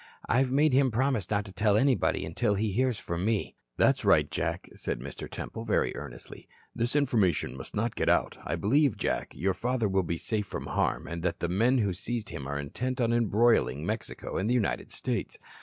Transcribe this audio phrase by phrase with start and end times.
[0.27, 4.31] I've made him promise not to tell anybody until he hears from me." "That's right,
[4.31, 5.29] Jack," said Mr.
[5.29, 6.49] Temple, very earnestly.
[6.75, 8.35] "This information must not get out.
[8.43, 11.93] I believe, Jack, your father will be safe from harm and that the men who
[11.93, 15.37] seized him are intent on embroiling Mexico and the United States.